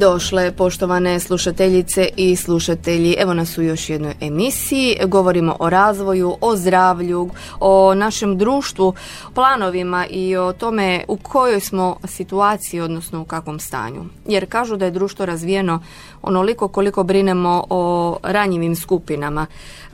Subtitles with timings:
[0.00, 3.14] Došle, poštovane slušateljice i slušatelji.
[3.18, 4.96] Evo nas u još jednoj emisiji.
[5.06, 7.30] Govorimo o razvoju, o zdravlju,
[7.60, 8.94] o našem društvu,
[9.34, 14.04] planovima i o tome u kojoj smo situaciji, odnosno u kakvom stanju.
[14.26, 15.82] Jer kažu da je društvo razvijeno
[16.22, 19.46] onoliko koliko brinemo o ranjivim skupinama.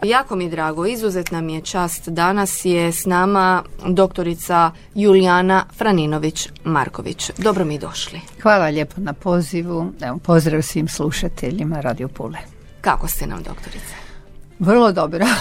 [0.02, 2.08] Jako mi drago, izuzetna mi je čast.
[2.08, 7.30] Danas je s nama doktorica Julijana Franinović-Marković.
[7.38, 8.20] Dobro mi došli.
[8.42, 9.92] Hvala lijepo na pozivu.
[10.00, 12.38] Evo, pozdrav svim slušateljima Radio Pule.
[12.80, 13.94] Kako ste nam, doktorice?
[14.58, 15.26] Vrlo dobro.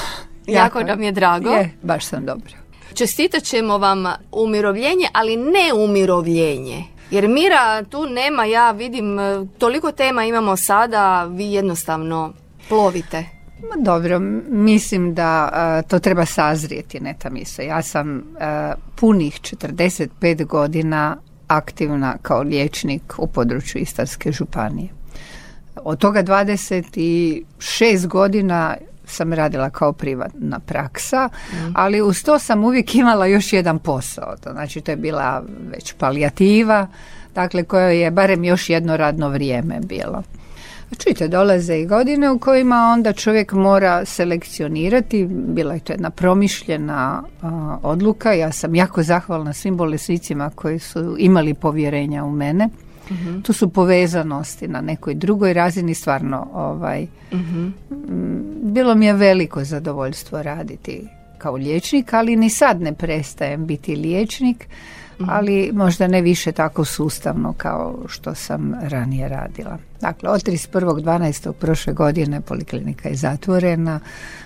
[0.48, 1.50] Jako nam je drago.
[1.50, 2.54] Je, baš sam dobro.
[2.94, 6.84] Čestitat ćemo vam umirovljenje, ali ne umirovljenje.
[7.12, 9.18] Jer mira tu nema, ja vidim,
[9.58, 12.34] toliko tema imamo sada, vi jednostavno
[12.70, 13.26] plovite.
[13.62, 17.66] Ma dobro, mislim da uh, to treba sazrijeti neta mise.
[17.66, 18.24] Ja sam uh,
[18.96, 24.90] punih 45 godina aktivna kao liječnik u području Istarske županije.
[25.76, 31.30] Od toga 26 godina sam radila kao privatna praksa,
[31.74, 34.36] ali uz to sam uvijek imala još jedan posao.
[34.44, 36.88] To znači to je bila već palijativa,
[37.36, 40.24] dakle koja je barem još jedno radno vrijeme bilo.
[40.98, 47.24] Čujte, dolaze i godine u kojima onda čovjek mora selekcionirati, bila je to jedna promišljena
[47.42, 52.70] a, odluka, ja sam jako zahvalna svim bolesnicima koji su imali povjerenja u mene.
[53.44, 57.74] Tu su povezanosti na nekoj drugoj razini stvarno ovaj m,
[58.62, 64.68] bilo mi je veliko zadovoljstvo raditi kao liječnik, ali ni sad ne prestajem biti liječnik,
[65.28, 69.78] ali možda ne više tako sustavno kao što sam ranije radila.
[70.02, 71.52] Dakle, od 31.12.
[71.52, 74.00] prošle godine poliklinika je zatvorena,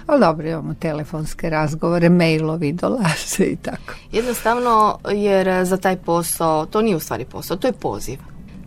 [0.05, 3.93] ali dobro, imamo telefonske razgovore, mailovi dolaze i tako.
[4.11, 8.19] Jednostavno, jer za taj posao, to nije u stvari posao, to je poziv.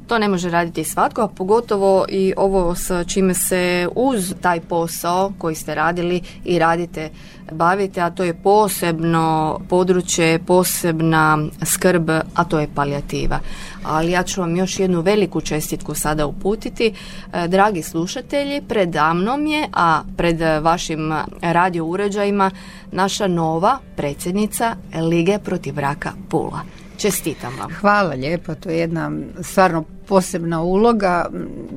[0.06, 5.32] To ne može raditi svatko, a pogotovo i ovo s čime se uz taj posao
[5.38, 7.10] koji ste radili i radite
[7.52, 13.40] bavite, a to je posebno područje, posebna skrb, a to je palijativa.
[13.84, 16.94] Ali ja ću vam još jednu veliku čestitku sada uputiti.
[17.32, 22.50] E, Dragi slušatelji, predamnom je, a pred vašim radio uređajima,
[22.92, 26.60] naša nova predsjednica Lige protiv raka Pula.
[27.02, 27.70] Čestitam vam.
[27.80, 31.26] Hvala lijepo, to je jedna stvarno posebna uloga.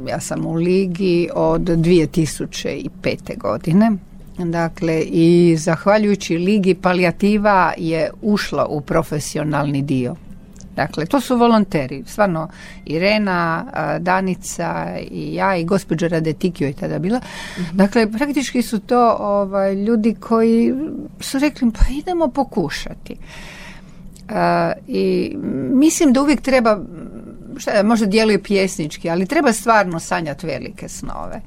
[0.08, 3.38] Ja sam u ligi od 2005.
[3.38, 3.91] godine.
[4.38, 10.16] Dakle, i zahvaljujući ligi palijativa je ušla u profesionalni dio.
[10.75, 12.50] Dakle, to su volonteri, stvarno
[12.86, 13.66] Irena,
[14.00, 17.19] Danica i ja i gospođa Radetikio je tada bila.
[17.74, 20.74] Dakle, praktički su to ovaj, ljudi koji
[21.19, 23.16] su rekli pa idemo pokušati.
[24.30, 25.36] A, I
[25.72, 26.80] mislim da uvijek treba
[27.58, 31.41] šta je, možda djeluje pjesnički, ali treba stvarno sanjati velike snove.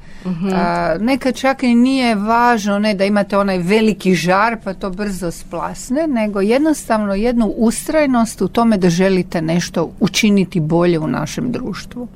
[0.55, 5.31] A, nekad čak i nije važno ne da imate onaj veliki žar pa to brzo
[5.31, 12.09] splasne, nego jednostavno jednu ustrajnost u tome da želite nešto učiniti bolje u našem društvu.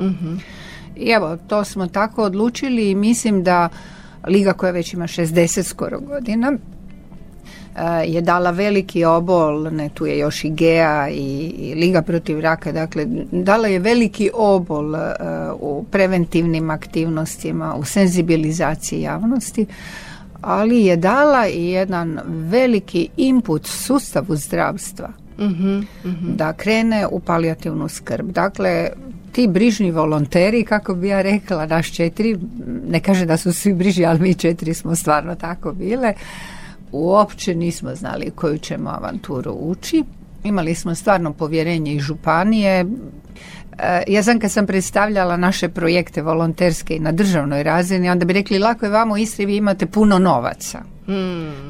[0.96, 3.68] I evo, to smo tako odlučili i mislim da
[4.26, 6.52] Liga koja već ima 60 skoro godina,
[8.06, 12.72] je dala veliki obol, ne tu je još i GEA i, i Liga protiv raka,
[12.72, 14.98] dakle dala je veliki obol e,
[15.60, 19.66] u preventivnim aktivnostima, u senzibilizaciji javnosti,
[20.40, 25.08] ali je dala i jedan veliki input sustavu zdravstva
[26.36, 28.30] da krene u palijativnu skrb.
[28.30, 28.90] Dakle,
[29.32, 32.38] ti brižni volonteri, kako bi ja rekla, naš četiri,
[32.88, 36.12] ne kaže da su svi brižni, ali mi četiri smo stvarno tako bile,
[36.92, 40.04] uopće nismo znali koju ćemo avanturu ući.
[40.44, 42.86] Imali smo stvarno povjerenje i županije.
[43.78, 48.32] E, Ja sam kad sam predstavljala naše projekte volonterske i na državnoj razini, onda bi
[48.32, 50.82] rekli lako je vama u Istri, vi imate puno novaca.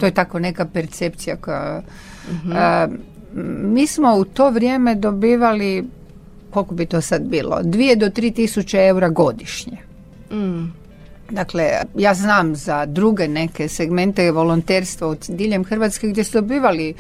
[0.01, 1.83] To je tako neka percepcija koja...
[2.55, 2.87] E,
[3.63, 5.85] mi smo u to vrijeme dobivali,
[6.51, 9.77] koliko bi to sad bilo, dvije do tri tisuće eura godišnje.
[11.31, 16.95] Dakle, ja znam za druge neke segmente volonterstva u diljem Hrvatske gdje su dobivali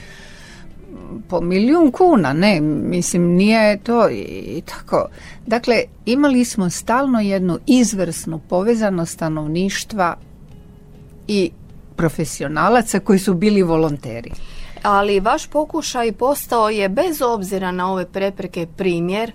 [1.29, 5.09] po milijun kuna, ne, mislim nije to i, tako.
[5.47, 10.17] Dakle, imali smo stalno jednu izvrsnu povezanost stanovništva
[11.29, 11.51] i
[11.97, 14.31] profesionalaca koji su bili volonteri.
[14.83, 19.33] Ali vaš pokušaj postao je bez obzira na ove prepreke primjer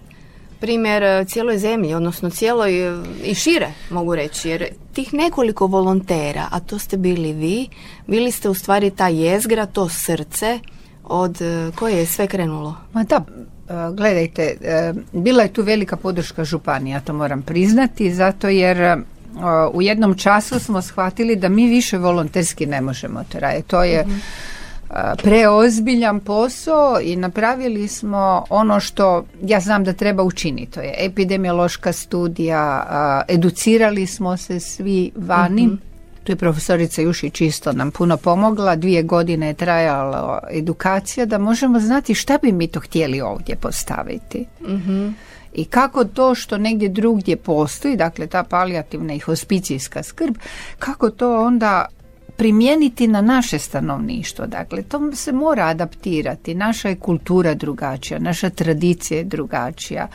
[0.59, 6.47] primjer e, cijeloj zemlji, odnosno cijeloj e, i šire mogu reći, jer tih nekoliko volontera,
[6.51, 7.67] a to ste bili vi,
[8.07, 10.59] bili ste u stvari ta jezgra, to srce
[11.03, 12.75] od e, koje je sve krenulo.
[12.93, 13.21] Ma da,
[13.93, 14.57] gledajte,
[15.11, 19.01] bila je tu velika podrška županija, to moram priznati, zato jer
[19.73, 23.67] u jednom času smo shvatili da mi više volonterski ne možemo trajati.
[23.67, 24.17] To je mhm
[25.23, 30.71] preozbiljan posao i napravili smo ono što ja znam da treba učiniti.
[30.71, 32.85] To je epidemiološka studija,
[33.27, 35.67] educirali smo se svi vani.
[35.67, 35.79] mm
[36.23, 38.75] Tu je profesorica Jušić isto nam puno pomogla.
[38.75, 44.45] Dvije godine je trajala edukacija da možemo znati šta bi mi to htjeli ovdje postaviti.
[44.61, 45.15] mm
[45.53, 50.35] I kako to što negdje drugdje postoji, dakle ta palijativna i hospicijska skrb,
[50.79, 51.85] kako to onda
[52.37, 54.47] primijeniti na naše stanovništvo.
[54.47, 56.55] Dakle, to se mora adaptirati.
[56.55, 60.07] Naša je kultura drugačija, naša tradicija je drugačija.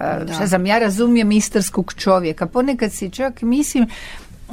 [0.00, 0.32] Da.
[0.34, 2.46] Šta znam, ja razumijem istarskog čovjeka.
[2.46, 3.86] Ponekad si čak mislim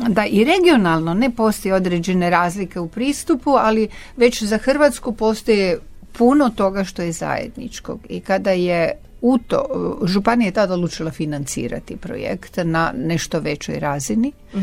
[0.07, 3.87] da i regionalno ne postoje određene razlike u pristupu, ali
[4.17, 5.79] već za Hrvatsku postoje
[6.11, 7.99] puno toga što je zajedničkog.
[8.09, 9.65] I kada je u to,
[10.05, 14.31] županija je tada odlučila financirati projekt na nešto većoj razini.
[14.53, 14.61] uh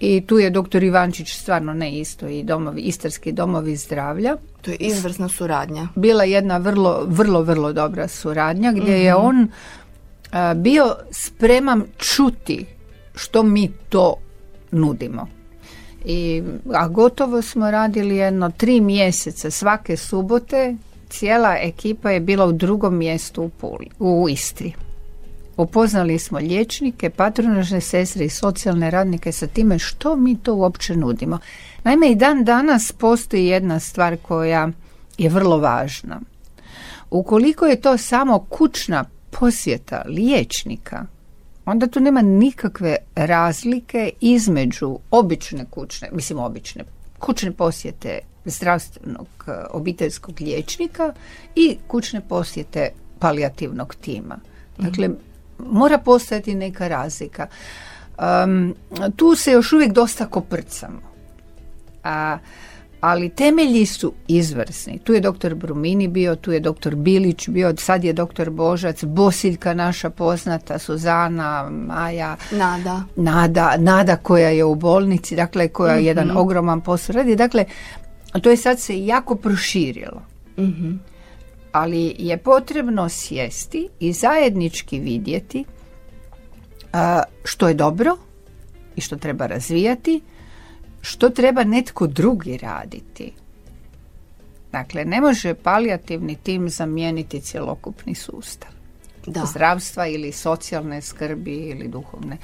[0.00, 4.36] i tu je doktor Ivančić stvarno ne isto i domovi, istarski domovi zdravlja.
[4.62, 5.88] To je izvrsna suradnja.
[5.94, 9.24] Bila jedna vrlo, vrlo, vrlo dobra suradnja gdje je mhm.
[9.24, 9.48] on
[10.56, 12.66] bio spreman čuti
[13.14, 14.14] što mi to
[14.70, 15.26] nudimo.
[16.04, 16.42] I,
[16.74, 20.76] a gotovo smo radili jedno tri mjeseca svake subote
[21.08, 24.72] cijela ekipa je bila u drugom mjestu u, Puli, u Istri.
[25.60, 31.38] Upoznali smo liječnike, patronažne sestre i socijalne radnike sa time što mi to uopće nudimo.
[31.84, 34.68] Naime, i dan danas postoji jedna stvar koja
[35.18, 36.20] je vrlo važna.
[37.10, 41.06] Ukoliko je to samo kućna posjeta liječnika,
[41.64, 46.84] onda tu nema nikakve razlike između obične kućne, mislim obične,
[47.18, 51.12] kućne posjete zdravstvenog e, obiteljskog liječnika
[51.54, 54.38] i kućne posjete palijativnog tima.
[54.78, 55.08] Dakle,
[55.70, 57.46] mora postojati neka razlika.
[58.18, 58.74] Um,
[59.16, 61.00] tu se još uvijek dosta koprcamo.
[62.04, 62.38] A,
[63.00, 64.98] ali temelji su izvrsni.
[64.98, 69.74] Tu je doktor Brumini bio, tu je doktor Bilić bio, sad je doktor Božac, Bosiljka
[69.74, 73.02] naša poznata, Suzana, Maja, Nada.
[73.16, 76.36] Nada, Nada koja je u bolnici, dakle koja je jedan mhm.
[76.36, 77.36] ogroman posao radi.
[77.36, 77.64] Dakle,
[78.42, 80.22] to je sad se jako proširilo.
[80.58, 81.10] mm
[81.72, 85.64] ali je potrebno sjesti i zajednički vidjeti
[87.44, 88.16] što je dobro
[88.96, 90.20] i što treba razvijati,
[91.00, 93.32] što treba netko drugi raditi.
[94.72, 98.70] Dakle, ne može palijativni tim zamijeniti cjelokupni sustav.
[99.26, 99.44] Da.
[99.46, 102.36] zdravstva ili socijalne skrbi ili duhovne.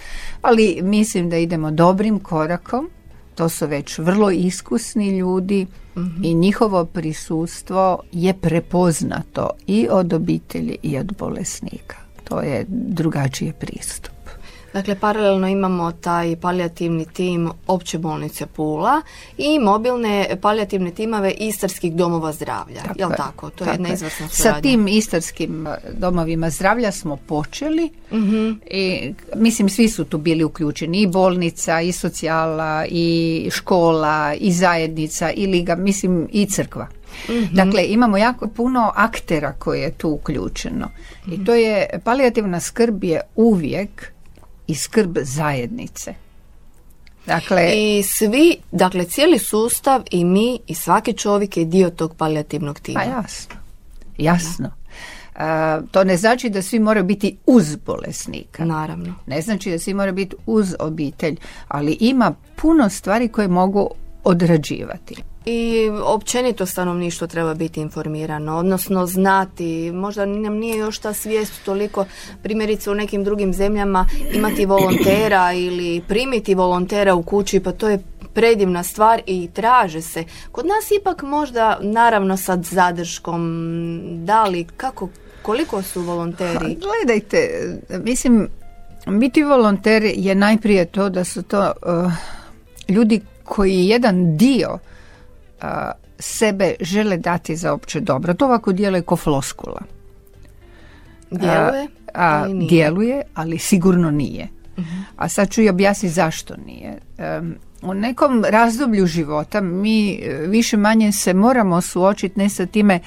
[0.42, 2.90] Ali mislim da idemo dobrim korakom
[3.36, 5.66] to su već vrlo iskusni ljudi
[6.22, 11.96] i njihovo prisustvo je prepoznato i od obitelji i od bolesnika.
[12.24, 14.15] To je drugačiji pristup.
[14.76, 19.02] Dakle, paralelno imamo taj palijativni tim opće bolnice Pula
[19.38, 22.82] i mobilne palijativne timove istarskih domova zdravlja.
[22.82, 23.50] Tako Jel tako?
[23.50, 28.50] To je jedna izvrsna Sa tim istarskim e, domovima zdravlja smo počeli mhm.
[28.70, 35.30] i mislim svi su tu bili uključeni i bolnica i socijala i škola i zajednica
[35.30, 36.88] i liga, mislim i crkva.
[37.30, 37.54] Mhm.
[37.54, 40.90] Dakle, imamo jako puno aktera koje je tu uključeno.
[41.26, 41.44] I mhm.
[41.44, 44.15] to je, palijativna skrb je uvijek
[44.66, 46.14] i skrb zajednice.
[47.26, 52.80] Dakle, I svi, dakle cijeli sustav i mi i svaki čovjek je dio tog palijativnog
[52.80, 53.00] tima.
[53.00, 53.54] Pa jasno,
[54.18, 54.70] jasno.
[55.90, 58.64] to ne znači da svi moraju biti uz bolesnika.
[58.64, 59.14] Naravno.
[59.26, 61.36] Ne znači da svi moraju biti uz obitelj,
[61.68, 63.90] ali ima puno stvari koje mogu
[64.24, 65.16] odrađivati.
[65.48, 72.04] I općenito stanovništvo treba biti informirano, odnosno znati, možda nam nije još ta svijest toliko,
[72.42, 78.02] primjerice u nekim drugim zemljama imati volontera ili primiti volontera u kući, pa to je
[78.34, 80.24] predivna stvar i traže se.
[80.52, 83.40] Kod nas ipak možda, naravno sad zadrškom,
[84.24, 85.08] da li, kako,
[85.42, 86.58] koliko su volonteri?
[86.80, 87.48] gledajte,
[88.04, 88.48] mislim,
[89.06, 92.12] biti volonter je najprije to da su to uh,
[92.88, 94.78] ljudi koji jedan dio
[96.18, 98.34] sebe žele dati za opće dobro.
[98.34, 99.80] To ovako djeluje ko floskula.
[101.30, 102.68] Djeluje, ali nije.
[102.68, 104.48] Djeluje, ali sigurno nije.
[104.76, 105.02] Uh-huh.
[105.16, 106.98] A sad ću i objasniti zašto nije.
[107.82, 113.00] u nekom razdoblju života mi e, više manje se moramo suočiti ne sa time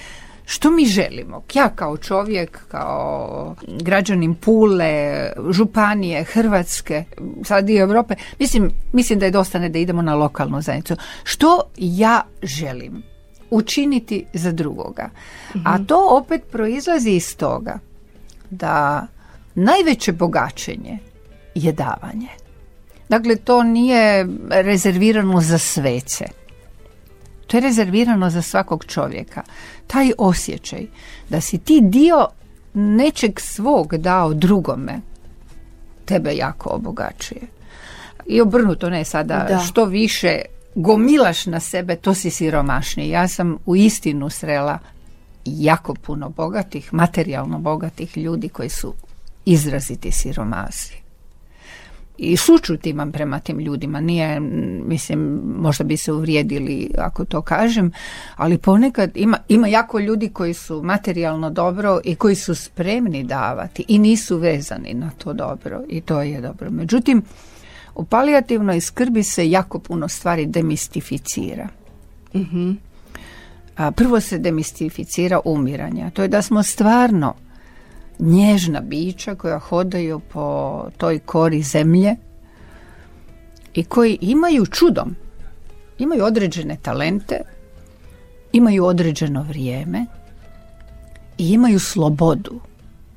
[0.50, 1.44] što mi želimo?
[1.54, 7.04] Ja kao čovjek, kao građanin Pule, Županije, Hrvatske,
[7.44, 10.96] sad i Europe, mislim, mislim da je dosta ne da idemo na lokalnu zajednicu.
[11.24, 13.04] Što ja želim
[13.50, 15.10] učiniti za drugoga?
[15.66, 17.80] A to opet proizlazi iz toga
[18.50, 19.08] da
[19.56, 20.98] najveće bogaćenje
[21.56, 22.30] je davanje.
[23.10, 26.26] Dakle, to nije rezervirano za svece.
[27.50, 29.44] To je rezervirano za svakog čovjeka.
[29.88, 30.86] Taj osjećaj
[31.30, 32.28] da si ti dio
[32.74, 35.00] nečeg svog dao drugome,
[36.06, 37.42] tebe jako obogačuje.
[38.26, 39.60] I obrnuto ne sada, Da.
[39.60, 40.42] što više
[40.76, 43.10] gomilaš na sebe, to si siromašniji.
[43.10, 44.80] Ja sam u istinu srela
[45.46, 48.94] jako puno bogatih, materijalno bogatih ljudi koji su
[49.46, 51.09] izraziti siromasi.
[52.22, 54.40] I sučut imam prema tim ljudima, nije,
[54.86, 57.92] mislim, možda bi se uvrijedili ako to kažem,
[58.36, 63.86] ali ponekad ima, ima jako ljudi koji su materijalno dobro i koji su spremni davati
[63.88, 66.70] i nisu vezani na to dobro i to je dobro.
[66.70, 67.24] Međutim,
[67.96, 71.68] u palijativnoj skrbi se jako puno stvari demistificira.
[73.78, 77.34] A prvo se demistificira umiranje, a to je da smo stvarno
[78.20, 82.16] nježna bića koja hodaju po toj kori zemlje
[83.74, 85.16] i koji imaju čudom,
[85.98, 87.42] imaju određene talente,
[88.52, 90.06] imaju određeno vrijeme
[91.38, 92.60] i imaju slobodu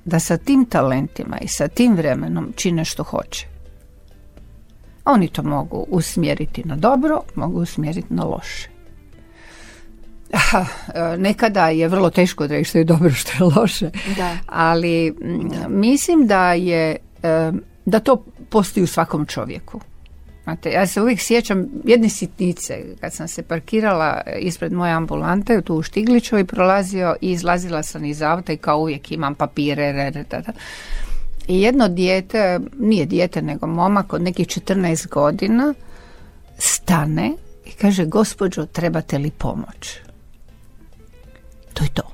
[0.04, 3.47] da sa tim talentima i sa tim vremenom čine što hoće.
[5.04, 8.72] Oni to mogu usmjeriti na dobro, mogu usmjeriti na loše.
[10.33, 13.91] E, nekada je vrlo teško da što je dobro, što je loše.
[14.17, 14.37] Da.
[14.47, 15.15] Ali
[15.69, 17.53] mislim da je e,
[17.85, 19.81] da to postoji u svakom čovjeku.
[20.45, 25.75] Znate, ja se uvijek sjećam jedne sitnice kad sam se parkirala ispred moje ambulante tu
[25.75, 30.25] u Štiglićevoj prolazio i izlazila sam iz auta i kao uvijek imam papire re, re,
[31.49, 35.75] i jedno dijete, nije dijete nego momak od nekih 14 godina
[36.59, 37.33] stane
[37.67, 39.99] i kaže gospođo trebate li pomoć
[41.73, 42.12] to je to.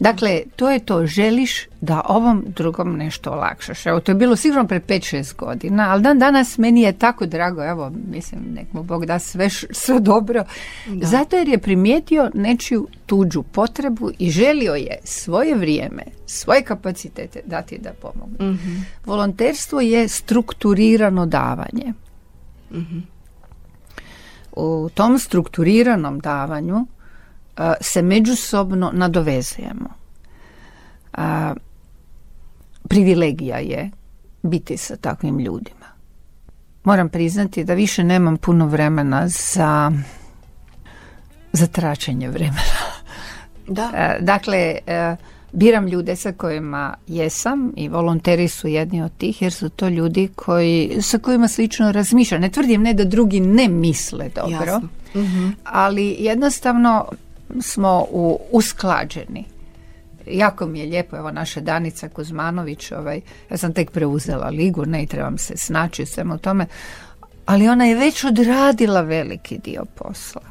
[0.00, 3.86] Dakle, to je to, želiš da ovom drugom nešto olakšaš.
[3.86, 7.64] Evo, to je bilo sigurno pred 5-6 godina, ali dan danas meni je tako drago,
[7.64, 10.44] evo, mislim, nek mu Bog da sve, sve dobro,
[10.86, 17.78] zato jer je primijetio nečiju tuđu potrebu i želio je svoje vrijeme, svoje kapacitete dati
[17.78, 18.58] da pomogne.
[19.04, 21.92] Volonterstvo je strukturirano davanje.
[24.52, 26.86] U tom strukturiranom davanju
[27.80, 29.88] se međusobno nadovezujemo.
[31.12, 31.54] A,
[32.88, 33.90] privilegija je
[34.42, 35.86] biti sa takvim ljudima.
[36.84, 39.92] Moram priznati da više nemam puno vremena za
[41.52, 42.80] za tračenje vremena.
[43.72, 44.16] Da.
[44.20, 44.78] Dakle,
[45.52, 50.28] biram ljude sa kojima jesam i volonteri su jedni od tih jer su to ljudi
[50.36, 52.40] koji, sa kojima slično razmišljam.
[52.40, 54.88] Ne tvrdim ne da drugi ne misle dobro, Jasno.
[55.64, 57.04] ali jednostavno
[57.60, 59.44] smo u, usklađeni.
[60.26, 65.06] Jako mi je lijepo, evo naša Danica Kuzmanović, ovaj, ja sam tek preuzela ligu, ne
[65.06, 66.04] trebam se snaći
[66.34, 66.66] u tome,
[67.46, 70.42] ali ona je već odradila veliki dio posla.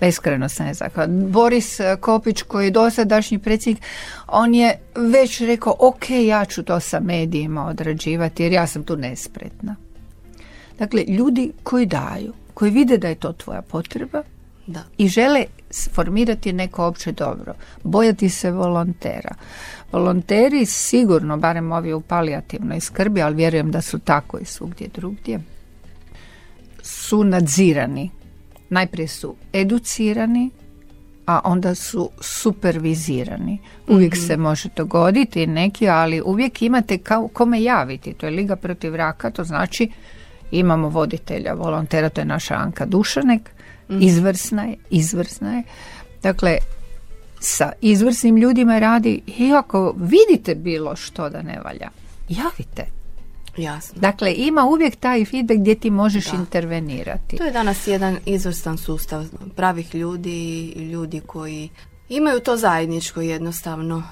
[0.00, 1.28] Beskreno sam je zahvalna.
[1.28, 3.84] Boris eh, Kopić koji je dosadašnji predsjednik,
[4.26, 8.96] on je već rekao ok, ja ću to sa medijima odrađivati jer ja sam tu
[8.96, 9.76] nespretna.
[10.78, 14.22] Dakle, ljudi koji daju, koji vide da je to tvoja potreba
[14.68, 14.82] Da.
[14.98, 15.44] i žele
[15.92, 19.34] formirati neko opće dobro, bojati se volontera.
[19.92, 25.40] Volonteri sigurno, barem ovi u palijativnoj skrbi, ali vjerujem da su tako i svugdje drugdje,
[26.82, 28.10] su nadzirani.
[28.70, 30.50] Najprije su educirani,
[31.26, 33.58] a onda su supervizirani.
[33.88, 38.12] Uvijek se može dogoditi neki, ali uvijek imate kao, kome javiti.
[38.12, 39.90] To je Liga protiv raka, to znači
[40.50, 43.50] imamo voditelja, volontera, to je naša Anka Dušanek,
[44.00, 45.62] izvrsna je, izvrsna je.
[46.22, 46.58] Dakle,
[47.40, 51.88] sa izvrsnim ljudima radi i ako vidite bilo što da ne valja,
[52.28, 52.98] javite.
[53.56, 54.00] Jasno.
[54.00, 56.36] Dakle, ima uvijek taj feedback gdje ti možeš Da.
[56.36, 57.36] intervenirati.
[57.36, 59.24] To je danas jedan izvrstan sustav
[59.56, 61.68] pravih ljudi i ljudi koji
[62.08, 64.02] imaju to zajedničko jednostavno.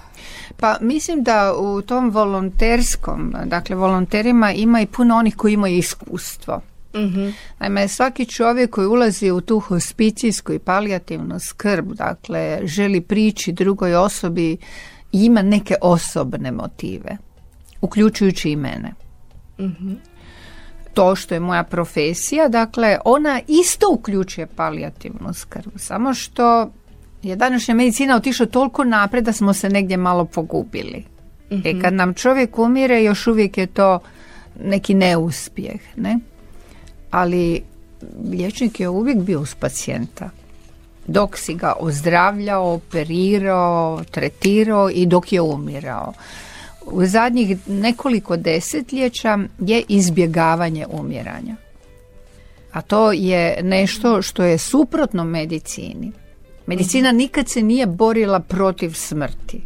[0.56, 6.60] Pa mislim da u tom volonterskom, dakle volonterima ima i puno onih koji imaju iskustvo.
[6.96, 7.28] Mhm.
[7.58, 13.94] Naime, svaki čovjek koji ulazi u tu hospicijsku i palijativnu skrb, dakle, želi prići drugoj
[13.94, 14.56] osobi
[15.12, 17.16] ima neke osobne motive,
[17.80, 18.92] uključujući i mene.
[20.96, 26.70] to što je moja profesija, dakle ona isto uključuje palijativnu skrb, samo što
[27.22, 31.04] je današnja medicina otišla toliko napred da smo se negdje malo pogubili.
[31.64, 33.98] I kad nam čovjek umire još uvijek je to
[34.64, 36.18] neki neuspjeh, ne?
[37.16, 37.62] Ali
[38.30, 40.30] liječnik je uvijek bio uz pacijenta.
[41.06, 46.12] Dok si ga ozdravljao, operirao, tretirao i dok je umirao.
[46.86, 51.56] U zadnjih nekoliko desetljeća je izbjegavanje umiranja.
[52.72, 56.12] A to je nešto što je suprotno medicini.
[56.66, 59.60] Medicina nikad se nije borila protiv smrti.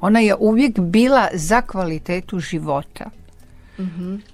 [0.00, 3.10] Ona je uvijek bila za kvalitetu života.
[3.78, 4.33] E,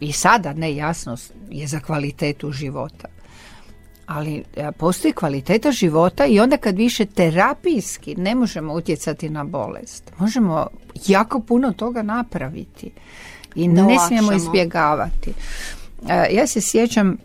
[0.00, 1.16] I sada, ne jasno,
[1.50, 3.08] je za kvalitetu života.
[4.06, 10.12] Ali e, postoji kvaliteta života i onda kad više terapijski ne možemo utjecati na bolest,
[10.18, 10.66] možemo
[11.06, 12.90] jako puno toga napraviti
[13.54, 15.32] i ne smijemo izbjegavati.
[16.08, 17.16] E, Ja se sjećam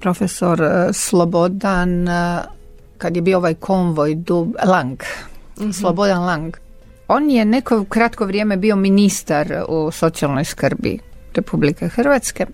[0.00, 2.42] profesor e, Slobodan e,
[2.98, 5.00] kad je bio ovaj konvoj Dub, Lang,
[5.80, 6.56] Slobodan Lang.
[7.08, 10.98] On je neko kratko vrijeme bio ministar u socijalnoj skrbi
[11.36, 12.46] Republike Hrvatske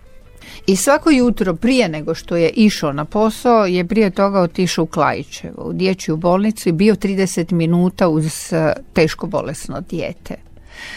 [0.66, 4.86] i svako jutro prije nego što je išao na posao je prije toga otišao u
[4.86, 10.34] Klajićevo, u dječju bolnicu i bio 30 minuta uz e, teško bolesno dijete.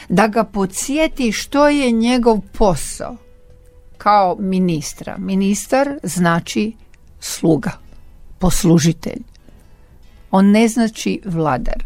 [0.10, 3.16] Da ga podsjeti što je njegov posao
[3.98, 5.18] kao ministra.
[5.18, 6.74] Ministar znači
[7.20, 7.72] sluga,
[8.40, 9.22] poslužitelj.
[10.32, 11.84] On ne znači vladar.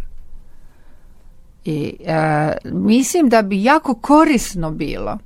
[1.65, 5.17] I e, mislim da bi jako korisno bilo,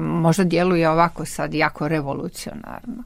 [0.00, 3.04] možda djeluje ovako sad jako revolucionarno,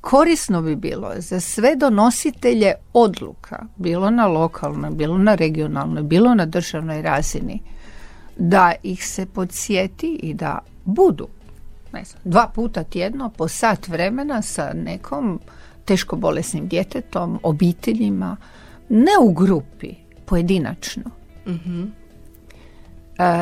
[0.00, 6.46] korisno bi bilo za sve donositelje odluka, bilo na lokalnoj, bilo na regionalnoj, bilo na
[6.46, 7.62] državnoj razini,
[8.36, 11.28] da ih se podsjeti i da budu
[11.92, 15.40] ne znam, dva puta tjedno po sat vremena sa nekom
[15.84, 18.36] teško bolesnim djetetom, obiteljima,
[18.88, 19.94] ne u grupi,
[20.26, 21.10] pojedinačno.
[21.46, 21.50] E,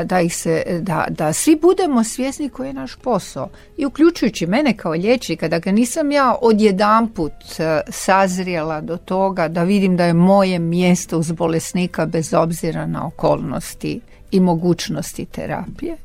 [0.04, 3.48] Da, ih se, da, da svi budemo svjesni koji je naš posao.
[3.76, 9.62] I uključujući mene kao liječnika, da ga nisam ja odjedanput e, sazrijela do toga da
[9.62, 15.96] vidim da je moje mjesto uz bolesnika bez obzira na okolnosti i mogućnosti terapije.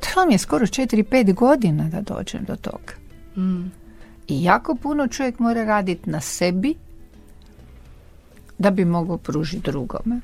[0.00, 2.92] Trebalo mi je skoro 4-5 godina da dođem do toga.
[4.28, 6.74] I jako puno čovjek mora raditi na sebi
[8.58, 10.20] da bi mogao pružiti drugome.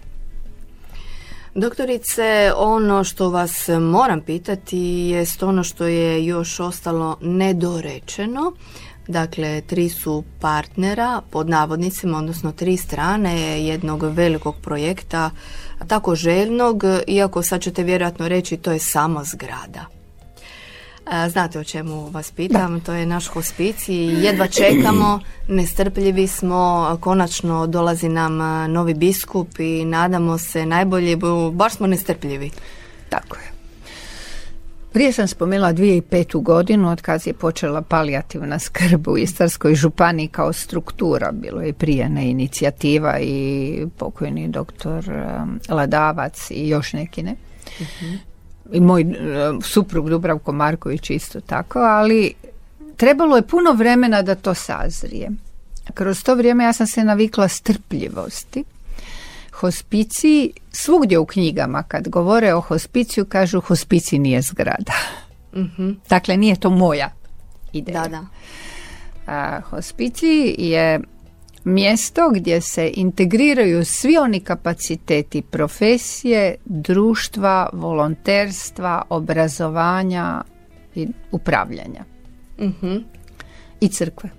[1.54, 8.52] Doktorice, ono što vas moram pitati jest ono što je još ostalo nedorečeno.
[9.08, 15.30] Dakle, tri su partnera pod navodnicima, odnosno tri strane jednog velikog projekta,
[15.88, 20.01] tako željnog, iako sad ćete vjerojatno reći to je samo zgrada.
[21.04, 27.66] A, Znate o čemu vas pitam, to je naš hospicij, jedva čekamo, nestrpljivi smo, konačno
[27.66, 28.36] dolazi nam
[28.72, 31.16] novi biskup i nadamo se najbolje,
[31.52, 32.50] baš smo nestrpljivi.
[33.08, 33.52] Tako je.
[34.92, 36.42] Prije sam spomenula 2005.
[36.42, 41.32] godinu od kad je počela palijativna skrb u Istarskoj županiji kao struktura.
[41.32, 45.04] Bilo je prije ne inicijativa i pokojni doktor
[45.68, 47.36] Ladavac i još neki ne.
[48.72, 52.34] I moj um, suprug Dubravko Marković isto tako, ali
[52.96, 55.30] trebalo je puno vremena da to sazrije.
[55.94, 58.64] Kroz to vrijeme ja sam se navikla strpljivosti.
[59.52, 64.92] Hospiciji, svugdje u knjigama kad govore o hospiciju kažu hospicij nije zgrada.
[66.08, 67.10] Dakle, nije to moja
[67.72, 68.02] ideja.
[68.02, 68.26] Da, da.
[69.26, 71.00] A, hospicij je
[71.64, 80.42] mjesto gdje se integriraju svi oni kapaciteti profesije, društva, volonterstva, obrazovanja
[80.94, 82.04] i upravljanja.
[82.60, 82.96] Mhm.
[83.80, 84.30] I crkve.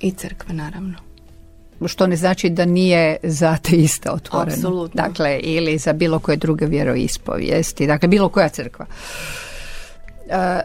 [0.00, 0.98] I crkve, naravno.
[1.86, 4.56] Što ne znači da nije za ateista otvoreno.
[4.56, 5.02] Apsolutno.
[5.02, 7.86] Dakle, ili za bilo koje druge vjeroispovijesti.
[7.86, 8.86] Dakle, bilo koja crkva.
[10.28, 10.60] E,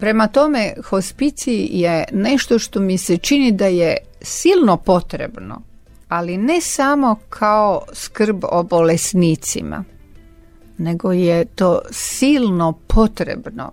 [0.00, 5.62] prema tome, hospicij je nešto što mi se čini da je silno potrebno,
[6.08, 9.84] ali ne samo kao skrb o bolesnicima,
[10.78, 13.72] nego je to silno potrebno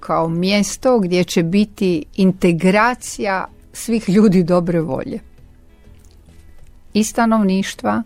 [0.00, 5.20] kao mjesto gdje će biti integracija svih ljudi dobre volje.
[6.94, 8.02] I stanovništva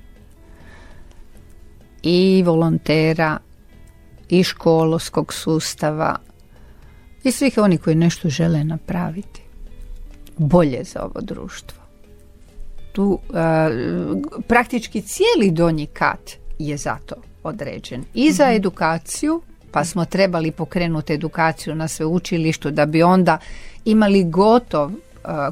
[2.02, 3.38] i volontera
[4.28, 6.25] i školskog sustava
[7.26, 9.42] i svih oni koji nešto žele napraviti
[10.36, 11.78] bolje za ovo društvo.
[12.92, 13.38] Tu e,
[14.48, 21.74] praktički cijeli donji kat je zato određen i za edukaciju pa smo trebali pokrenuti edukaciju
[21.74, 23.38] na sveučilištu da bi onda
[23.84, 24.92] imali gotov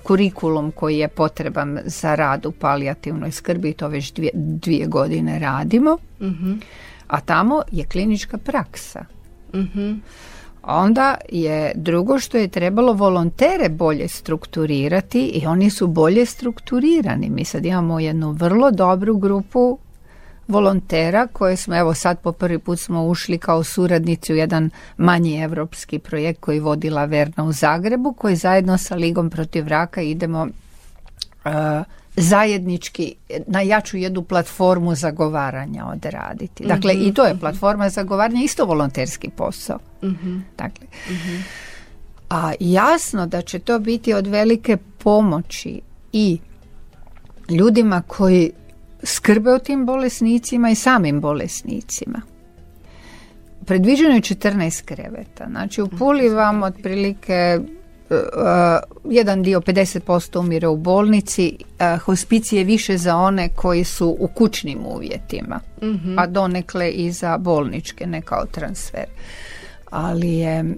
[0.03, 5.99] kurikulum koji je potreban za rad u palijativnoj skrbi to već dvije, dvije godine radimo
[6.21, 6.53] Mhm.
[7.07, 9.05] a tamo je klinička praksa
[9.55, 9.93] Mhm.
[10.67, 17.31] Onda je drugo što je trebalo volontere bolje strukturirati i oni su bolje strukturirani.
[17.31, 19.79] Mi sad imamo jednu vrlo dobru grupu
[20.49, 25.43] volontera koje smo, evo sad po prvi put smo ušli kao suradnici u jedan manji
[25.43, 30.43] evropski projekt koji vodi Laverna u Zagrebu koji zajedno sa Ligom protiv raka idemo
[31.45, 31.53] uh,
[32.17, 33.15] zajednički
[33.47, 36.65] na jaču jednu platformu zagovaranja odraditi.
[36.67, 39.79] Dakle, i to je platforma zagovaranja, isto volonterski posao.
[40.59, 40.87] Dakle,
[42.31, 45.81] a jasno da će to biti od velike pomoći
[46.13, 46.39] i
[47.51, 48.51] ljudima koji
[49.03, 52.21] skrbe o tim bolesnicima i samim bolesnicima.
[53.67, 55.47] Predviđeno je 14 kreveta.
[55.51, 57.59] Znači u Puli vam otprilike
[59.05, 64.79] jedan dio 50% umire u bolnici, uh, hospicije više za one koji su u kućnim
[64.87, 65.61] uvjetima,
[66.17, 69.05] a donekle i za bolničke, ne kao transfer.
[69.91, 70.75] Ali je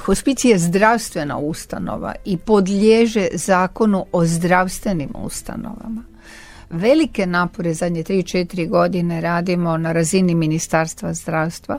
[0.00, 6.04] hospicije je zdravstvena ustanova i podliježe zakonu o zdravstvenim ustanovama.
[6.70, 11.78] Velike napore zadnje 3-4 godine radimo na razini Ministarstva zdravstva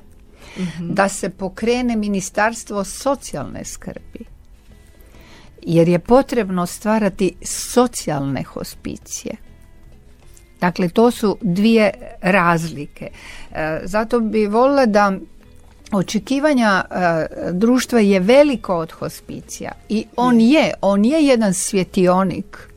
[0.80, 4.29] da se pokrene Ministarstvo socijalne skrbi
[5.62, 9.36] jer je potrebno stvarati socijalne hospicije.
[10.62, 11.91] Dakle, to su dvije
[12.22, 13.08] razlike.
[13.52, 15.13] E, zato bi volila da
[15.91, 22.69] očekivanja e, društva je veliko od hospicija i on je, on je jedan svjetionik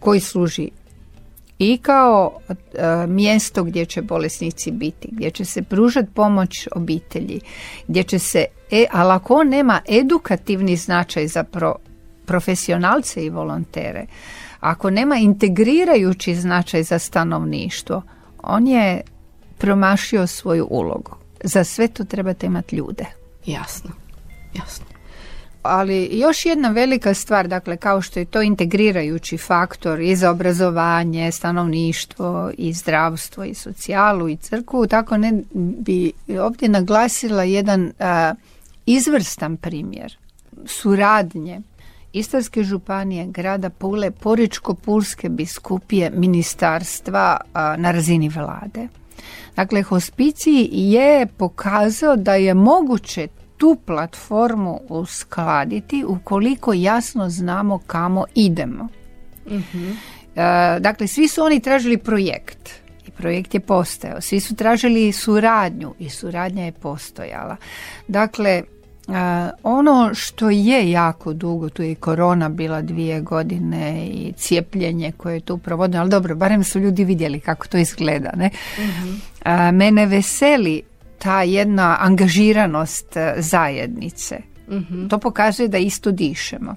[0.00, 0.70] koji služi
[1.58, 2.56] i kao e,
[3.06, 7.40] mjesto gdje će bolesnici biti, gdje će se pružati pomoć obitelji,
[7.88, 11.74] gdje će se, e, ali ako on nema edukativni značaj za pro,
[12.28, 14.06] profesionalce i volontere,
[14.60, 18.02] ako nema integrirajući značaj za stanovništvo,
[18.42, 19.00] on je
[19.58, 21.16] promašio svoju ulogu.
[21.44, 23.04] Za sve to trebate imati ljude.
[23.46, 23.90] Jasno,
[24.54, 24.86] jasno.
[25.62, 31.32] Ali još jedna velika stvar, dakle kao što je to integrirajući faktor i za obrazovanje,
[31.32, 38.34] stanovništvo i zdravstvo i socijalu i crkvu, tako ne bi ovdje naglasila jedan a,
[38.86, 40.16] izvrstan primjer
[40.66, 41.60] suradnje
[42.18, 48.88] Istarske županije, grada Pule, Poričko-Pulske biskupije, ministarstva a, na razini vlade.
[49.56, 58.88] Dakle, hospiciji je pokazao da je moguće tu platformu uskladiti ukoliko jasno znamo kamo idemo.
[60.36, 62.70] E, dakle, svi su oni tražili projekt
[63.06, 64.20] i projekt je postojao.
[64.20, 67.56] Svi su tražili suradnju i suradnja je postojala.
[68.08, 68.62] Dakle,
[69.08, 69.14] Uh,
[69.62, 75.34] ono što je jako dugo, tu je i korona bila dvije godine i cijepljenje koje
[75.34, 78.30] je tu provodilo, ali dobro, barem su ljudi vidjeli kako to izgleda.
[78.36, 78.50] Ne?
[78.78, 80.82] Uh, mene veseli
[81.18, 84.38] ta jedna angažiranost uh, zajednice.
[85.10, 86.74] To pokazuje da isto dišemo.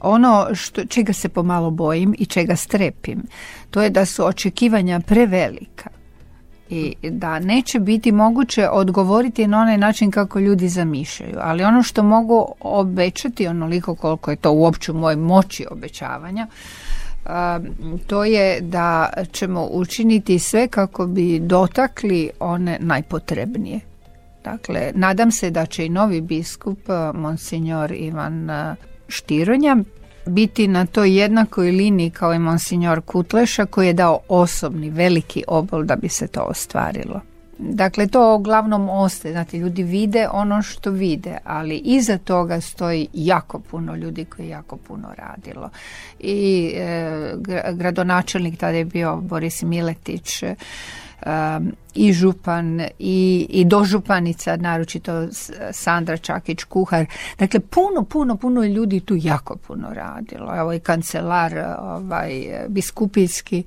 [0.00, 3.22] Ono što, čega se pomalo bojim i čega strepim,
[3.70, 5.90] to je da su očekivanja prevelika
[6.72, 11.36] i da neće biti moguće odgovoriti na onaj način kako ljudi zamišljaju.
[11.40, 16.46] Ali ono što mogu obećati, onoliko koliko je to uopće u mojoj moći obećavanja,
[18.06, 23.80] to je da ćemo učiniti sve kako bi dotakli one najpotrebnije.
[24.44, 26.78] Dakle, nadam se da će i novi biskup,
[27.14, 28.50] monsignor Ivan
[29.08, 29.76] Štironja,
[30.26, 35.84] biti na toj jednakoj liniji kao i monsignor Kutleša koji je dao osobni veliki obol
[35.84, 37.20] da bi se to ostvarilo.
[37.58, 43.58] Dakle, to uglavnom ostaje, znate, ljudi vide ono što vide, ali iza toga stoji jako
[43.58, 45.70] puno ljudi koji jako puno radilo.
[46.20, 47.34] I e,
[47.72, 50.42] gradonačelnik tada je bio Boris Miletić,
[51.94, 55.28] i župan i, i dožupanica, naročito
[55.72, 57.06] Sandra Čakić kuhar.
[57.38, 60.56] Dakle, puno, puno, puno ljudi tu jako puno radilo.
[60.56, 62.32] Evo i kancelar ovaj,
[62.68, 63.62] biskupijski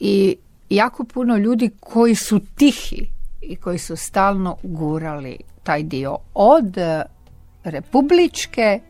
[0.00, 0.36] i
[0.70, 3.06] jako puno ljudi koji su tihi
[3.40, 6.76] i koji su stalno gurali taj dio od
[7.64, 8.80] republičke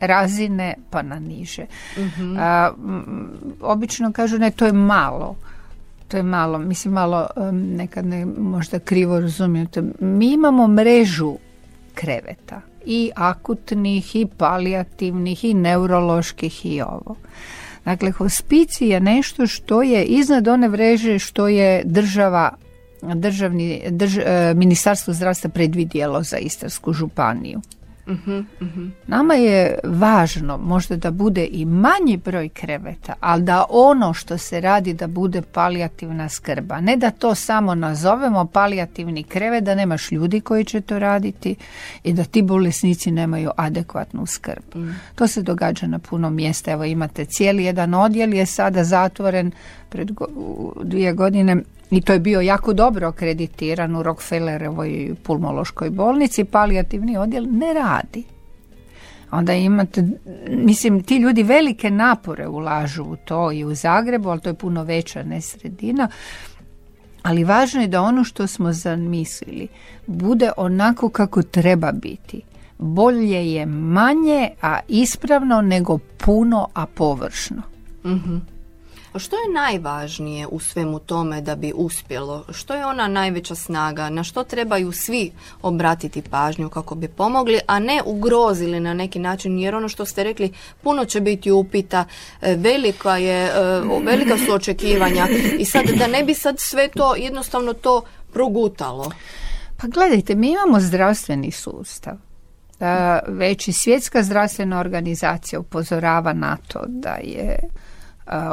[0.00, 1.66] razine pa na niže.
[2.38, 2.70] A,
[3.60, 5.36] obično kažu ne, to je malo
[6.08, 9.82] to je malo, mislim malo nekad ne možda krivo razumijete.
[10.00, 11.36] Mi imamo mrežu
[11.94, 17.16] kreveta i akutnih i palijativnih i neuroloških i ovo.
[17.84, 22.50] Dakle, hospicij je nešto što je iznad one mreže što je država
[23.02, 27.60] državni, drž, e, ministarstvo zdravstva predvidjelo za Istarsku županiju.
[29.06, 34.60] Nama je važno možda da bude i manji broj kreveta, ali da ono što se
[34.60, 36.80] radi da bude palijativna skrba.
[36.80, 41.54] Ne da to samo nazovemo palijativni krevet, da nemaš ljudi koji će to raditi
[42.04, 44.74] i da ti bolesnici nemaju adekvatnu skrb.
[44.74, 44.90] Mm.
[45.14, 46.70] To se događa na puno mjesta.
[46.70, 49.52] Evo imate cijeli jedan odjel je sada zatvoren
[49.88, 50.10] pred
[50.82, 51.56] dvije godine
[51.90, 58.24] i to je bio jako dobro akreditiran u Rockefellerovoj pulmološkoj bolnici, palijativni odjel ne radi.
[59.30, 60.08] Onda imate,
[60.48, 64.82] mislim, ti ljudi velike napore ulažu u to i u Zagrebu, ali to je puno
[64.82, 66.08] veća ne sredina.
[67.22, 69.68] Ali važno je da ono što smo zamislili
[70.06, 72.42] bude onako kako treba biti.
[72.78, 77.62] Bolje je manje, a ispravno nego puno, a površno.
[78.04, 78.57] mm
[79.18, 82.44] što je najvažnije u svemu tome da bi uspjelo?
[82.52, 84.10] Što je ona najveća snaga?
[84.10, 89.58] Na što trebaju svi obratiti pažnju kako bi pomogli, a ne ugrozili na neki način?
[89.58, 90.52] Jer ono što ste rekli,
[90.82, 92.04] puno će biti upita,
[92.42, 95.26] e, velika, je, e, velika su očekivanja
[95.58, 98.02] i sad da ne bi sad sve to jednostavno to
[98.32, 99.10] progutalo.
[99.76, 102.14] Pa gledajte, mi imamo zdravstveni sustav.
[103.26, 107.58] Već i svjetska zdravstvena organizacija upozorava na to da je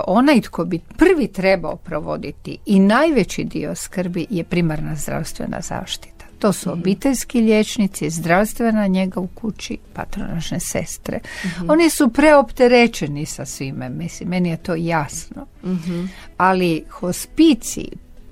[0.07, 6.25] onaj tko bi prvi trebao provoditi i najveći dio skrbi je primarna zdravstvena zaštita.
[6.39, 6.79] To su mhm.
[6.79, 11.19] obiteljski liječnici, zdravstvena njega u kući, patronažne sestre.
[11.45, 11.69] Mhm.
[11.69, 15.45] Oni su preopterećeni sa svime, mislim, meni je to jasno.
[15.63, 16.05] Mhm.
[16.37, 17.87] Ali hospici,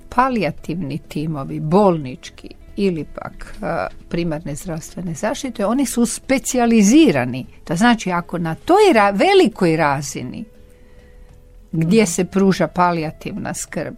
[0.08, 3.54] palijativni timovi, bolnički ili pak
[4.08, 7.46] primarne zdravstvene zaštite, oni su specijalizirani.
[7.64, 10.44] To znači ako na toj velikoj razini
[11.74, 13.94] gdje se pruža palijativna skrb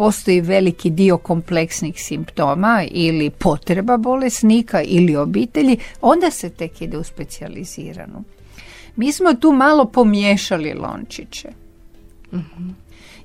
[0.00, 7.02] postoji veliki dio kompleksnih simptoma ili potreba bolesnika ili obitelji, onda se tek ide u
[7.04, 8.24] specijaliziranu.
[8.96, 11.48] Mi smo tu malo pomiješali lončiće.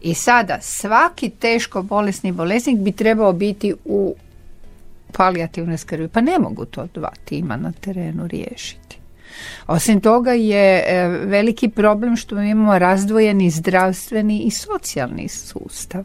[0.01, 4.15] I sada svaki teško bolesni bolesnik bi trebao biti u
[5.11, 6.07] palijativnoj skrbi.
[6.07, 8.85] Pa ne mogu to dva tima na terenu riješiti.
[9.67, 16.04] Osim toga je e, veliki problem što imamo razdvojeni zdravstveni i socijalni sustav.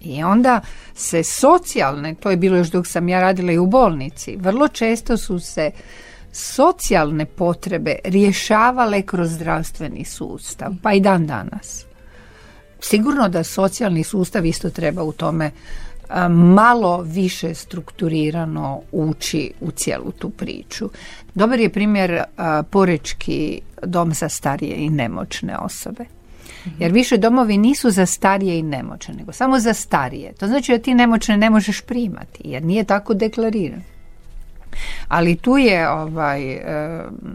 [0.00, 0.60] I onda
[0.94, 5.16] se socijalne, to je bilo još dok sam ja radila i u bolnici, vrlo često
[5.16, 5.70] su se
[6.32, 11.84] socijalne potrebe rješavale kroz zdravstveni sustav, pa i dan danas.
[12.80, 15.50] Sigurno da socijalni sustav isto treba u tome
[16.28, 20.90] malo više strukturirano ući u cijelu tu priču.
[21.34, 22.22] Dobar je primjer
[22.70, 26.04] Porečki dom za starije i nemoćne osobe.
[26.66, 26.82] Mhm.
[26.82, 30.32] Jer više domovi nisu za starije i nemoćne, nego samo za starije.
[30.32, 33.82] To znači da ti nemoćne ne možeš primati, jer nije tako deklariran.
[35.08, 36.62] Ali tu je ovaj, e,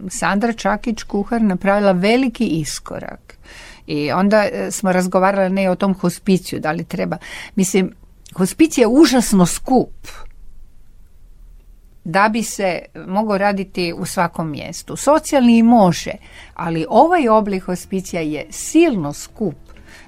[0.09, 3.37] Sandra Čakić kuhar napravila veliki iskorak.
[3.87, 7.17] I onda e, smo razgovarali ne o tom hospiciju, da li treba.
[7.55, 7.91] Mislim,
[8.35, 10.07] hospicija je užasno skup
[12.03, 14.95] da bi se mogao raditi u svakom mjestu.
[14.95, 16.11] Socijalni može,
[16.53, 19.55] ali ovaj oblik hospicija je silno skup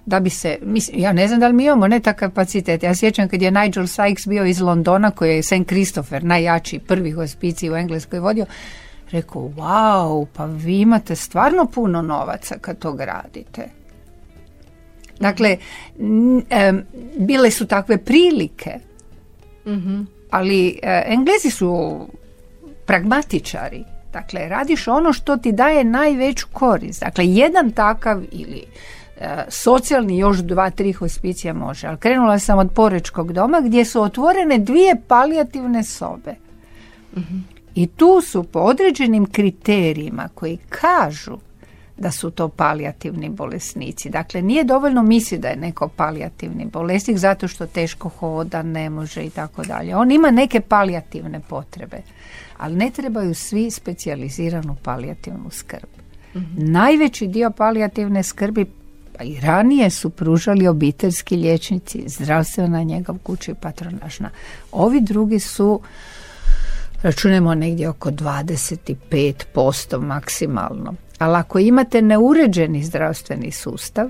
[0.05, 2.83] da bi se, mislim, ja ne znam da li mi imamo ne takav kapacitet.
[2.83, 5.67] Ja sjećam kad je Nigel Sykes bio iz Londona, koji je St.
[5.67, 8.45] Christopher, najjači prvi hospicij u Engleskoj vodio,
[9.11, 13.80] rekao, wow, pa vi imate stvarno puno novaca kad to gradite.
[15.21, 15.57] Dakle,
[17.17, 18.79] bile su takve prilike,
[19.65, 21.99] mm ali e, Englezi su
[22.85, 23.83] pragmatičari.
[24.13, 27.01] Dakle, radiš ono što ti daje najveću korist.
[27.01, 28.63] Dakle, jedan takav ili
[29.19, 31.87] e, socijalni još dva, tri hospicija može.
[31.87, 36.35] Ali krenula sam od Porečkog doma gdje su otvorene dvije palijativne sobe.
[37.17, 37.37] Mhm.
[37.75, 41.37] I tu su po određenim kriterijima koji kažu
[42.01, 44.09] da su to palijativni bolesnici.
[44.09, 49.23] Dakle, nije dovoljno misli da je neko palijativni bolesnik zato što teško hoda, ne može
[49.23, 49.95] i tako dalje.
[49.95, 52.01] On ima neke palijativne potrebe,
[52.57, 55.89] ali ne trebaju svi specijaliziranu palijativnu skrb.
[56.35, 56.71] Mhm.
[56.71, 58.65] Najveći dio palijativne skrbi
[59.17, 64.29] pa i ranije su pružali obiteljski liječnici, zdravstvena njegov kuća i patronažna.
[64.71, 65.81] Ovi drugi su
[67.01, 70.93] računamo negdje oko 25% maksimalno.
[71.21, 74.09] Ali ako imate neuređeni zdravstveni sustav,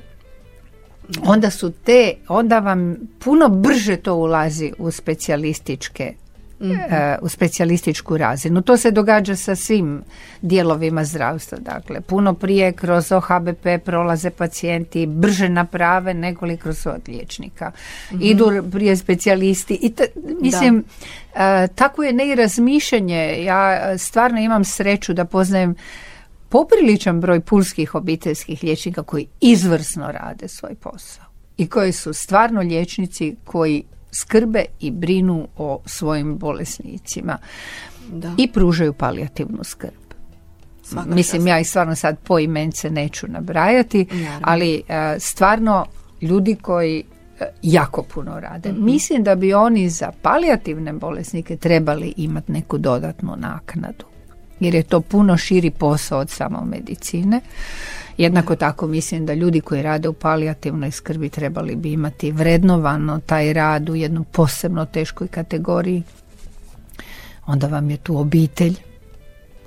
[1.24, 6.14] onda su te, onda vam puno brže to ulazi u specijalističke
[6.62, 8.62] e, u specijalističku razinu.
[8.62, 10.04] To se događa sa svim
[10.42, 11.58] dijelovima zdravstva.
[11.58, 17.72] Dakle, puno prije kroz OHBP prolaze pacijenti brže naprave nego li kroz od liječnika.
[18.22, 19.94] Idu prije specijalisti i
[20.42, 20.84] mislim
[21.36, 23.44] e, tako je ne i razmišljanje.
[23.44, 25.76] Ja stvarno imam sreću da poznajem
[26.52, 31.26] popriličan broj pulskih obiteljskih liječnika koji izvrsno rade svoj posao
[31.58, 37.38] i koji su stvarno liječnici koji skrbe i brinu o svojim bolesnicima
[38.10, 38.32] Da.
[38.38, 39.94] i pružaju palijativnu skrb.
[40.84, 41.48] Svaka Mislim, čast.
[41.48, 44.40] ja i stvarno sad po imence neću nabrajati, Naravno.
[44.42, 45.86] ali e, stvarno
[46.22, 47.04] ljudi koji
[47.40, 48.72] e, jako puno rade.
[48.72, 48.86] Mhm.
[48.86, 54.06] Mislim da bi oni za palijativne bolesnike trebali imati neku dodatnu naknadu.
[54.62, 57.42] Jer je to puno širi posao od samo medicine.
[58.18, 63.54] Jednako tako mislim da ljudi koji rade u palijativnoj skrbi trebali bi imati vrednovano taj
[63.54, 66.04] rad u jednu posebno teškoj kategoriji.
[67.46, 68.76] Onda vam je tu obitelj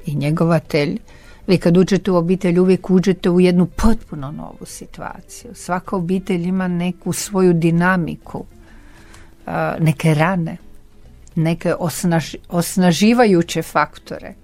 [0.07, 0.99] i njegovatelj.
[1.47, 5.51] Vi kad uđete u obitelj uvijek uđete u jednu potpuno novu situaciju.
[5.55, 8.45] Svaka obitelj ima neku svoju dinamiku,
[9.79, 10.57] neke rane,
[11.35, 14.35] neke osnaž- osnaživajuće faktore.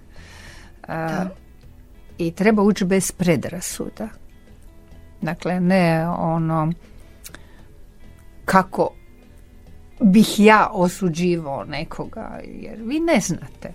[0.90, 1.24] A,
[2.18, 4.08] I treba ući bez predrasuda.
[5.22, 6.72] Dakle, ne ono
[8.44, 8.90] kako
[10.00, 13.72] bih ja osuđivao nekoga, jer vi ne znate.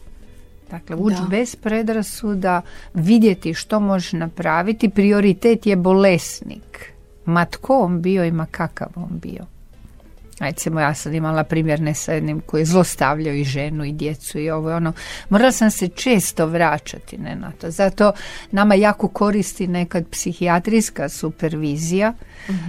[0.72, 1.28] Dakle, ući Da.
[1.30, 2.62] bez predrasuda,
[2.94, 4.90] vidjeti što možeš napraviti.
[4.90, 6.94] Prioritet je bolesnik.
[7.26, 9.46] Ma tko on bio i ma kakav on bio.
[10.40, 14.40] Recimo, ja sam imala primjer ne sa jednim koji je zlostavljao i ženu i djecu
[14.40, 14.94] i ovo i ono.
[15.30, 17.72] Morala sam se često vraćati ne, na to.
[17.72, 18.12] Zato
[18.52, 22.14] nama jako koristi nekad psihijatrijska supervizija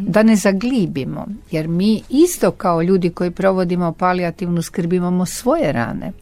[0.00, 1.26] da ne zaglibimo.
[1.50, 6.12] Jer mi isto kao ljudi koji provodimo palijativnu skrb imamo svoje rane.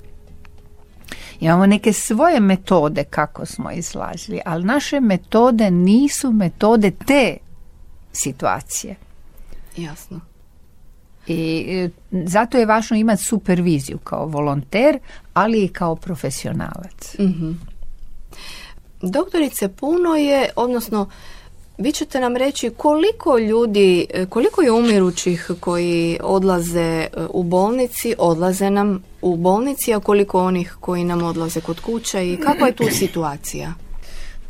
[1.40, 7.37] Imamo neke svoje metode kako smo izlazili, ali naše metode nisu metode te
[8.12, 8.96] situacije.
[9.76, 10.34] Jasno.
[11.26, 14.98] I e, zato je važno imati superviziju kao volonter,
[15.34, 17.14] ali i kao profesionalac.
[17.18, 17.50] Mhm.
[19.02, 21.08] Doktorice, puno je, odnosno,
[21.78, 28.14] vi ćete nam reći koliko ljudi, e, koliko je umirućih koji odlaze e, u bolnici,
[28.18, 32.76] odlaze nam u bolnici, a koliko onih koji nam odlaze kod kuća i kakva je
[32.76, 33.74] tu situacija?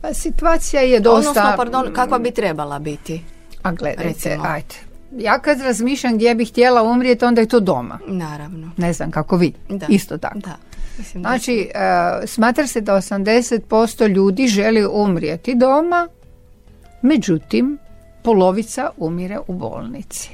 [0.00, 1.30] Pa situacija je dosta...
[1.30, 3.22] Odnosno, pardon, kakva bi trebala biti?
[3.62, 4.44] A gledajte, recimo.
[4.46, 4.93] ajde.
[5.14, 7.98] Ja kad razmišljam gdje bih htjela umrijeti, onda je to doma.
[8.07, 8.70] Naravno.
[8.77, 9.53] Ne znam kako vi.
[9.68, 9.87] Da.
[9.88, 10.38] Isto tako.
[10.38, 10.57] Da.
[10.98, 16.09] Mislim da Znači, e, smatra se da 80% ljudi želi umrijeti doma,
[17.03, 17.79] međutim,
[18.22, 20.31] polovica umire u bolnici.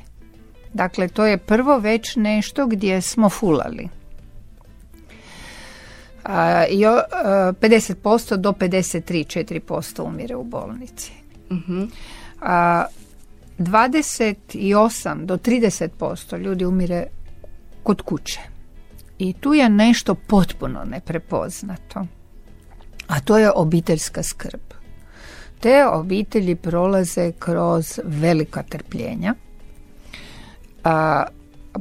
[0.74, 3.88] Dakle, to je prvo već nešto gdje smo fulali.
[6.24, 7.02] A, i o- e,
[7.52, 11.12] 50% do 53-4% umire u bolnici.
[11.50, 11.84] Mhm.
[13.60, 17.06] A, 28 do 30% ljudi umire
[17.82, 18.40] kod kuće.
[19.18, 22.06] I tu je nešto potpuno neprepoznato.
[23.06, 24.60] A to je obiteljska skrb.
[25.60, 29.34] Te obitelji prolaze kroz velika trpljenja.
[30.84, 31.24] A,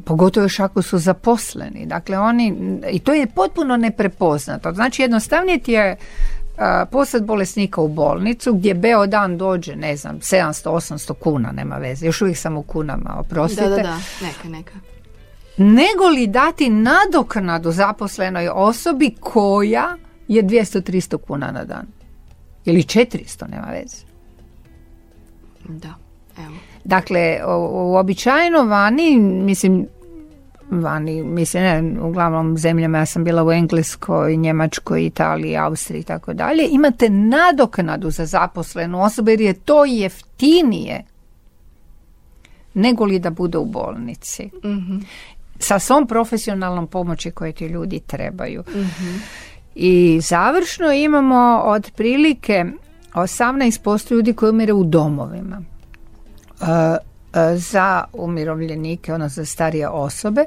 [0.06, 1.86] pogotovo još ako su zaposleni.
[1.86, 4.74] Dakle, oni, i to je potpuno neprepoznato.
[4.74, 5.98] Znači, jednostavnije ti je
[6.60, 12.06] a, poslati bolesnika u bolnicu gdje beo dan dođe, ne znam, 700-800 kuna, nema veze.
[12.06, 13.98] Još uvijek sam u kunama, oprostite Da, da, da.
[14.22, 14.74] Neka, neka.
[15.58, 21.86] nego li dati nadoknadu zaposlenoj osobi koja je 200-300 kuna na dan.
[22.66, 23.98] Ili 400, nema veze.
[25.68, 25.94] Da,
[26.38, 26.56] evo.
[26.84, 27.40] Dakle,
[27.72, 29.88] uobičajeno vani, mislim,
[30.72, 36.34] vani, mislim, ne, uglavnom zemljama, ja sam bila u Engleskoj, Njemačkoj, Italiji, Austriji i tako
[36.34, 41.04] dalje, imate nadoknadu za zaposlenu osobu jer je to jeftinije
[42.74, 44.50] nego li da bude u bolnici.
[45.60, 48.64] Sa svom profesionalnom pomoći koje ti ljudi trebaju.
[49.76, 52.66] I završno imamo otprilike
[53.14, 55.62] 18% ljudi koji umire u domovima.
[56.62, 56.98] E,
[57.56, 60.46] za umirovljenike, ono za starije osobe.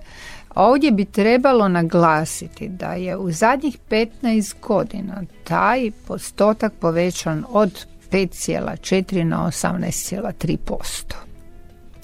[0.54, 9.24] Ovdje bi trebalo naglasiti da je u zadnjih 15 godina taj postotak povećan od 5,4
[9.24, 11.14] na 18,3%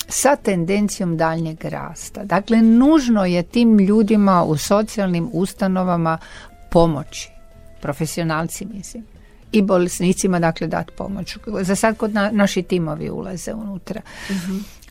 [0.08, 2.24] sa tendencijom daljnjeg rasta.
[2.24, 6.18] Dakle, nužno je tim ljudima u socijalnim ustanovama
[6.70, 7.30] pomoći,
[7.80, 9.04] profesionalci mislim,
[9.52, 11.36] i bolesnicima dakle dati pomoć.
[11.60, 14.00] Za sad kod na, naši timovi ulaze unutra.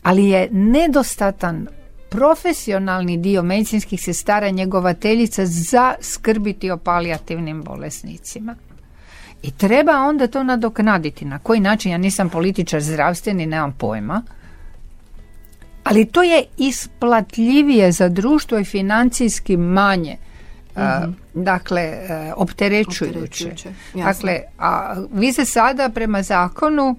[0.02, 1.68] Ali je nedostatan
[2.08, 8.56] profesionalni dio medicinskih sestara njegovateljica za skrbiti o palijativnim bolesnicima.
[9.42, 11.24] I treba onda to nadoknaditi.
[11.24, 11.92] Na koji način?
[11.92, 14.22] Ja nisam političar zdravstveni, nemam pojma.
[15.84, 20.16] Ali to je isplatljivije za društvo i financijski manje.
[20.78, 21.12] Mhm.
[21.34, 21.98] dakle,
[22.36, 23.52] opterećujuće.
[23.94, 26.96] dakle, a vi se sada prema zakonu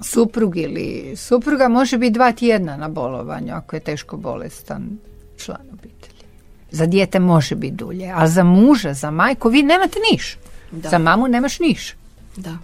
[0.00, 4.98] suprug ili supruga može biti dva tjedna na bolovanju ako je teško bolestan
[5.36, 6.22] član obitelji.
[6.70, 10.38] Za dijete može biti dulje, a za muža, za majku vi nemate niš.
[10.72, 11.94] Za mamu nemaš niš.
[12.36, 12.58] Da.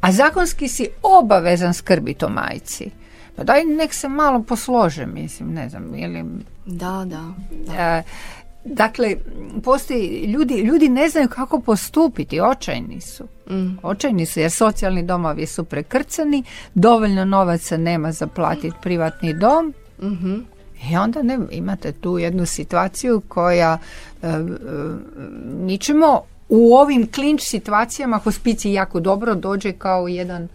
[0.00, 2.90] A zakonski si obavezan skrbiti o majci.
[3.36, 6.24] Pa daj nek se malo poslože, mislim, ne znam, ili...
[6.66, 7.32] Da, da.
[7.66, 8.02] da.
[8.64, 9.16] Dakle,
[9.62, 13.24] postoji, ljudi, ljudi ne znaju kako postupiti, očajni su.
[13.50, 13.78] Mm.
[13.82, 16.42] Očajni su jer socijalni domovi su prekrcani,
[16.74, 19.74] dovoljno novaca nema za platiti privatni dom.
[20.02, 20.54] mm
[20.90, 23.78] I onda ne, imate tu jednu situaciju koja
[24.22, 24.32] e, e,
[25.60, 30.48] mi ćemo u ovim klinč situacijama hospici jako dobro dođe kao jedan,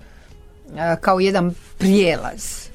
[0.75, 2.69] e, kao jedan prijelaz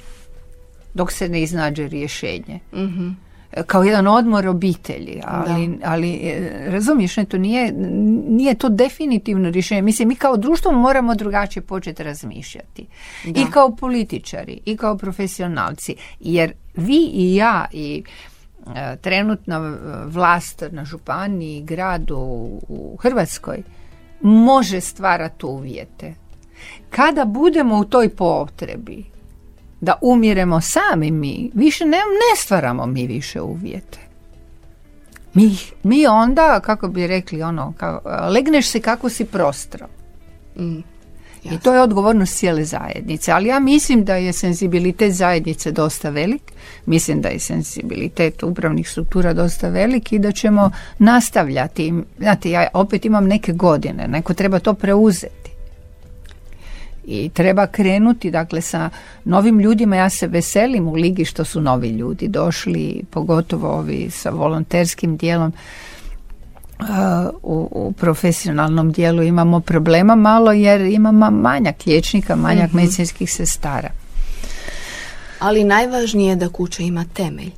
[0.95, 2.61] dok se ne iznađe rješenje.
[2.72, 3.24] mm
[3.66, 7.72] kao jedan odmor obitelji, ali, ali e, razumiješ, ne, to nije,
[8.28, 9.82] nije to definitivno rješenje.
[9.82, 12.86] Mislim, mi kao društvo moramo drugačije početi razmišljati.
[13.24, 18.02] I kao političari, i kao profesionalci, jer vi i ja i
[18.74, 19.76] e, trenutna
[20.07, 22.16] vlast na županiji, gradu
[22.68, 23.62] u Hrvatskoj
[24.20, 26.14] može stvarati uvjete.
[26.90, 29.13] Kada budemo u toj potrebi,
[29.80, 33.98] da umiremo sami mi, više ne, ne stvaramo mi više uvjete.
[35.34, 38.00] Mi, mi onda, kako bi rekli, ono, kao,
[38.30, 39.86] legneš se kako si prostro.
[40.56, 40.78] Mm,
[41.44, 43.32] I to je odgovornost cijele zajednice.
[43.32, 46.42] Ali ja mislim da je senzibilitet zajednice dosta velik.
[46.86, 51.92] Mislim da je senzibilitet upravnih struktura dosta velik i da ćemo nastavljati.
[52.18, 54.08] Znate, ja opet imam neke godine.
[54.08, 55.43] Neko treba to preuzeti
[57.07, 58.90] i treba krenuti dakle sa
[59.24, 64.30] novim ljudima ja se veselim u ligi što su novi ljudi došli pogotovo ovi sa
[64.30, 65.52] volonterskim dijelom
[66.80, 66.86] uh,
[67.42, 73.88] u, u profesionalnom dijelu imamo problema malo jer imamo manjak liječnika, manjak mm medicinskih sestara.
[75.38, 77.50] Ali najvažnije je da kuća ima temelj.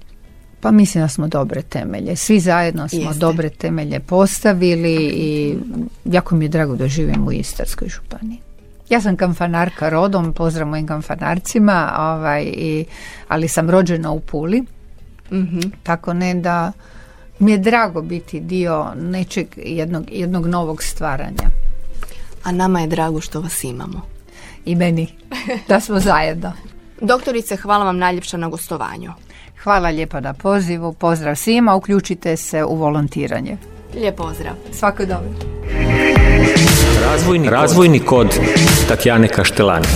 [0.61, 2.17] Pa mislim da smo dobre temelje.
[2.17, 5.57] Svi zajedno smo dobre temelje postavili i
[6.05, 8.46] jako mi je drago da živim u Istarskoj županiji.
[8.89, 12.85] Ja sam kamfanarka rodom, pozdrav mojim kamfanarcima, ovaj, i,
[13.29, 14.63] ali sam rođena u Puli.
[15.31, 16.73] mm Tako ne da
[17.39, 21.51] mi je drago biti dio nečeg jednog, jednog novog stvaranja.
[22.43, 24.01] A nama je drago što vas imamo.
[24.65, 25.09] I meni,
[25.69, 26.53] da smo zajedno.
[27.01, 29.13] Doktorice, hvala vam najljepša na gostovanju.
[29.63, 33.57] Hvala lijepa na pozivu, pozdrav svima, uključite se u volontiranje.
[33.95, 34.55] Lijep pozdrav.
[34.73, 35.31] Svako dobro.
[37.05, 38.39] Razvojni, Razvojni kod
[38.89, 39.87] Tatjane Kaštelani.